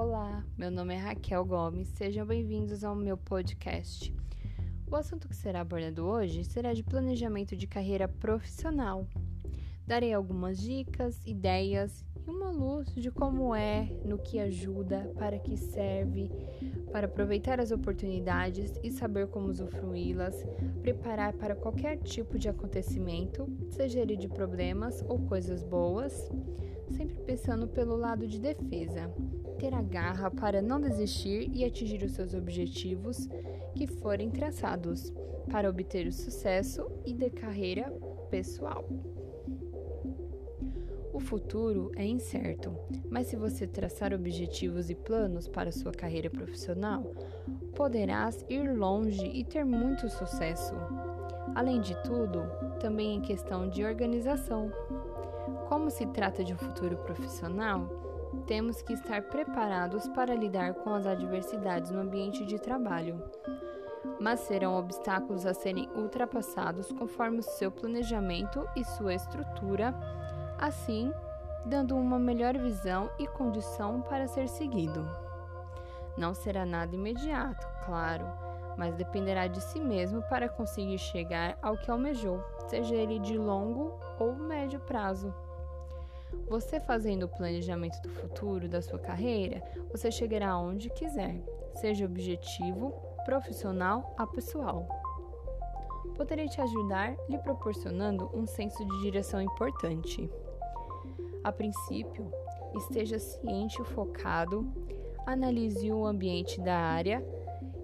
[0.00, 4.14] Olá, meu nome é Raquel Gomes, sejam bem-vindos ao meu podcast.
[4.88, 9.08] O assunto que será abordado hoje será de planejamento de carreira profissional.
[9.84, 16.30] Darei algumas dicas, ideias uma luz de como é, no que ajuda, para que serve,
[16.92, 20.46] para aproveitar as oportunidades e saber como usufruí-las,
[20.82, 26.30] preparar para qualquer tipo de acontecimento, seja ele de problemas ou coisas boas,
[26.90, 29.12] sempre pensando pelo lado de defesa,
[29.58, 33.28] ter a garra para não desistir e atingir os seus objetivos
[33.74, 35.12] que forem traçados,
[35.50, 37.90] para obter o sucesso e de carreira
[38.30, 38.86] pessoal.
[41.18, 42.72] O futuro é incerto,
[43.10, 47.12] mas se você traçar objetivos e planos para sua carreira profissional,
[47.74, 50.74] poderás ir longe e ter muito sucesso.
[51.56, 52.44] Além de tudo,
[52.78, 54.70] também em questão de organização.
[55.68, 57.88] Como se trata de um futuro profissional,
[58.46, 63.20] temos que estar preparados para lidar com as adversidades no ambiente de trabalho.
[64.20, 69.92] Mas serão obstáculos a serem ultrapassados conforme o seu planejamento e sua estrutura
[70.58, 71.12] assim
[71.64, 75.08] dando uma melhor visão e condição para ser seguido.
[76.16, 78.26] Não será nada imediato, claro,
[78.76, 83.98] mas dependerá de si mesmo para conseguir chegar ao que almejou, seja ele de longo
[84.18, 85.32] ou médio prazo.
[86.48, 91.42] Você fazendo o planejamento do futuro da sua carreira, você chegará aonde quiser,
[91.74, 92.92] seja objetivo,
[93.24, 94.88] profissional a pessoal.
[96.16, 100.28] Poderei te ajudar lhe proporcionando um senso de direção importante.
[101.48, 102.30] A princípio,
[102.76, 104.70] esteja ciente e focado,
[105.26, 107.24] analise o ambiente da área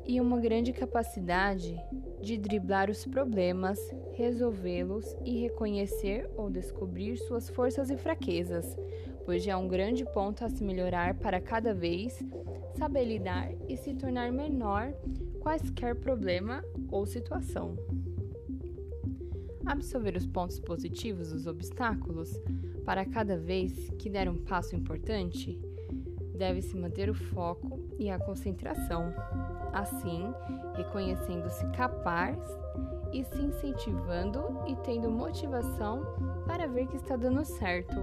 [0.05, 1.75] e uma grande capacidade
[2.21, 3.79] de driblar os problemas,
[4.13, 8.77] resolvê-los e reconhecer ou descobrir suas forças e fraquezas,
[9.25, 12.23] pois já é um grande ponto a se melhorar para cada vez
[12.77, 14.93] saber lidar e se tornar menor
[15.41, 17.79] quaisquer problema ou situação.
[19.65, 22.39] Absorver os pontos positivos dos obstáculos
[22.85, 25.59] para cada vez que der um passo importante,
[26.37, 29.13] deve-se manter o foco e a concentração.
[29.73, 30.33] Assim,
[30.77, 32.39] reconhecendo-se capaz
[33.13, 36.03] e se incentivando e tendo motivação
[36.47, 37.97] para ver que está dando certo.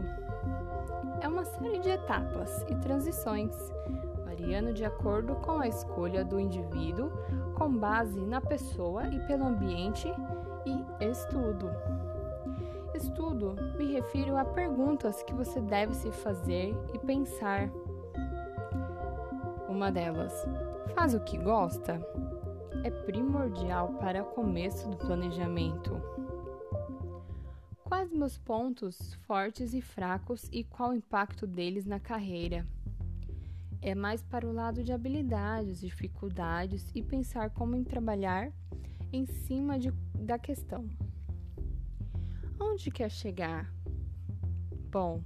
[1.22, 3.54] É uma série de etapas e transições,
[4.26, 7.12] variando de acordo com a escolha do indivíduo,
[7.56, 10.08] com base na pessoa e pelo ambiente
[10.66, 11.70] e estudo.
[12.94, 17.70] Estudo me refiro a perguntas que você deve se fazer e pensar.
[19.70, 20.34] Uma delas,
[20.94, 22.00] faz o que gosta?
[22.84, 26.02] É primordial para o começo do planejamento.
[27.86, 32.68] Quais meus pontos fortes e fracos e qual o impacto deles na carreira?
[33.82, 38.52] É mais para o lado de habilidades, dificuldades e pensar como em trabalhar
[39.12, 40.88] em cima de, da questão.
[42.64, 43.74] Onde quer chegar?
[44.92, 45.24] Bom,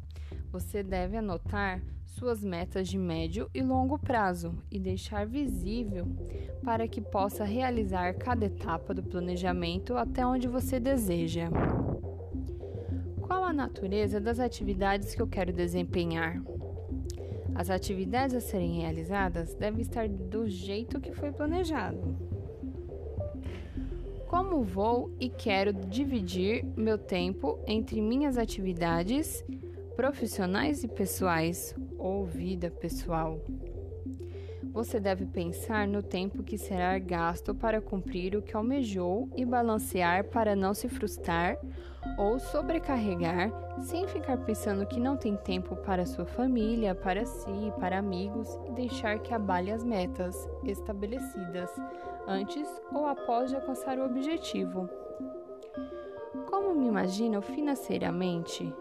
[0.50, 6.08] você deve anotar suas metas de médio e longo prazo e deixar visível
[6.64, 11.50] para que possa realizar cada etapa do planejamento até onde você deseja.
[13.20, 16.42] Qual a natureza das atividades que eu quero desempenhar?
[17.54, 22.35] As atividades a serem realizadas devem estar do jeito que foi planejado.
[24.28, 29.44] Como vou e quero dividir meu tempo entre minhas atividades
[29.96, 33.40] profissionais e pessoais ou vida pessoal?
[34.76, 40.26] Você deve pensar no tempo que será gasto para cumprir o que almejou e balancear
[40.26, 41.58] para não se frustrar
[42.18, 48.00] ou sobrecarregar sem ficar pensando que não tem tempo para sua família, para si, para
[48.00, 51.70] amigos e deixar que abale as metas estabelecidas
[52.28, 54.90] antes ou após de alcançar o objetivo.
[56.50, 58.76] Como me imagino financeiramente?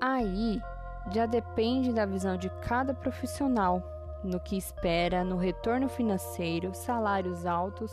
[0.00, 0.58] Aí
[1.12, 3.93] já depende da visão de cada profissional,
[4.24, 7.92] no que espera, no retorno financeiro, salários altos,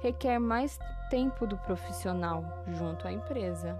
[0.00, 0.78] requer mais
[1.08, 3.78] tempo do profissional junto à empresa.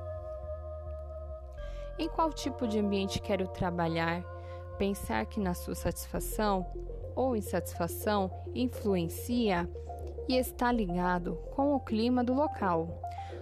[1.99, 4.23] Em qual tipo de ambiente quero trabalhar?
[4.79, 6.67] Pensar que na sua satisfação
[7.15, 9.69] ou insatisfação influencia
[10.27, 12.89] e está ligado com o clima do local,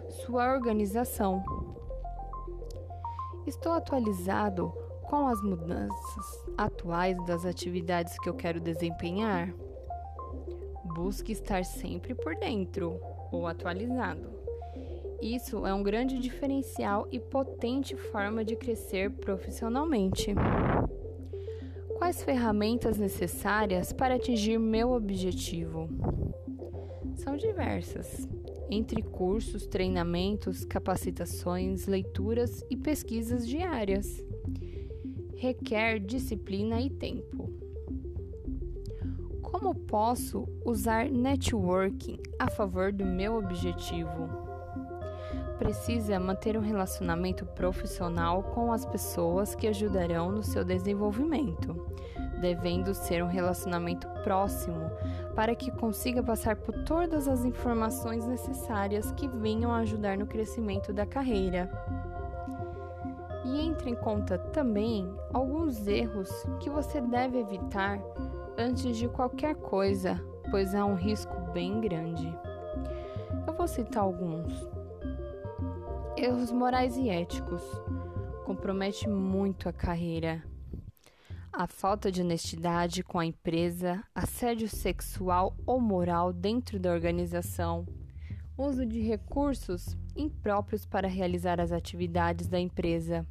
[0.09, 1.45] sua organização.
[3.47, 4.73] Estou atualizado
[5.09, 9.53] com as mudanças atuais das atividades que eu quero desempenhar?
[10.85, 13.01] Busque estar sempre por dentro
[13.33, 14.29] ou atualizado.
[15.21, 20.35] Isso é um grande diferencial e potente forma de crescer profissionalmente.
[21.97, 25.89] Quais ferramentas necessárias para atingir meu objetivo?
[27.15, 28.29] São diversas,
[28.71, 34.28] entre cursos, treinamentos, capacitações, leituras e pesquisas diárias.
[35.41, 37.49] Requer disciplina e tempo.
[39.41, 44.29] Como posso usar networking a favor do meu objetivo?
[45.57, 51.87] Precisa manter um relacionamento profissional com as pessoas que ajudarão no seu desenvolvimento,
[52.41, 54.91] devendo ser um relacionamento próximo
[55.37, 61.07] para que consiga passar por todas as informações necessárias que venham ajudar no crescimento da
[61.07, 61.71] carreira.
[63.49, 66.29] E entre em conta também alguns erros
[66.61, 67.99] que você deve evitar
[68.59, 72.31] antes de qualquer coisa, pois há um risco bem grande.
[73.47, 74.53] Eu vou citar alguns.
[76.15, 77.63] Erros morais e éticos
[78.45, 80.45] compromete muito a carreira.
[81.51, 87.87] A falta de honestidade com a empresa, assédio sexual ou moral dentro da organização,
[88.59, 93.27] uso de recursos impróprios para realizar as atividades da empresa,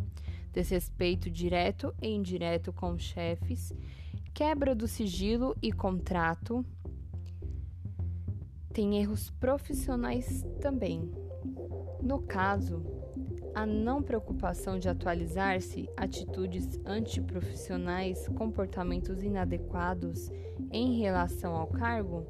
[0.57, 3.71] desrespeito direto e indireto com chefes
[4.33, 6.65] quebra do sigilo e contrato.
[8.73, 11.11] Tem erros profissionais também.
[12.01, 12.83] No caso,
[13.53, 20.31] a não preocupação de atualizar-se, atitudes antiprofissionais, comportamentos inadequados
[20.71, 22.25] em relação ao cargo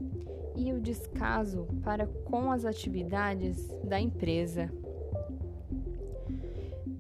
[0.54, 4.70] e o descaso para com as atividades da empresa.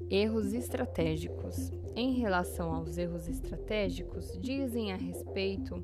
[0.09, 1.71] Erros estratégicos.
[1.93, 5.83] Em relação aos erros estratégicos, dizem a respeito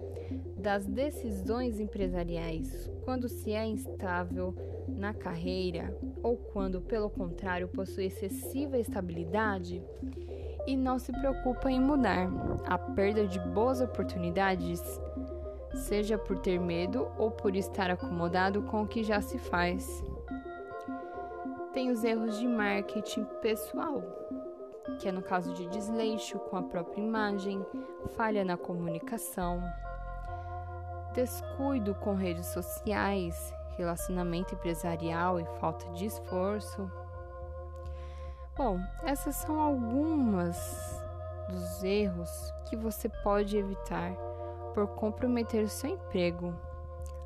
[0.58, 4.56] das decisões empresariais quando se é instável
[4.88, 9.84] na carreira ou quando, pelo contrário, possui excessiva estabilidade
[10.66, 12.30] e não se preocupa em mudar.
[12.66, 14.82] A perda de boas oportunidades,
[15.74, 20.02] seja por ter medo ou por estar acomodado com o que já se faz
[21.74, 24.04] tem os erros de marketing pessoal,
[25.00, 27.66] que é no caso de desleixo com a própria imagem,
[28.16, 29.62] falha na comunicação,
[31.14, 36.90] descuido com redes sociais, relacionamento empresarial e falta de esforço.
[38.56, 41.04] Bom, essas são algumas
[41.50, 44.14] dos erros que você pode evitar
[44.76, 46.54] por comprometer o seu emprego,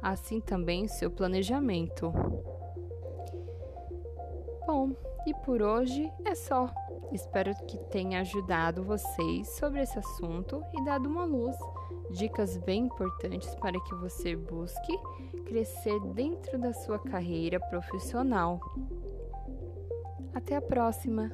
[0.02, 2.14] assim também seu planejamento.
[5.28, 6.74] E por hoje é só.
[7.12, 11.58] Espero que tenha ajudado vocês sobre esse assunto e dado uma luz,
[12.12, 14.98] dicas bem importantes para que você busque
[15.46, 18.62] crescer dentro da sua carreira profissional.
[20.34, 21.30] Até a próxima!